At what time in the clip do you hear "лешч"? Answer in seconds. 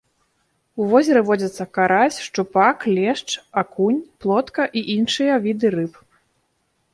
2.95-3.29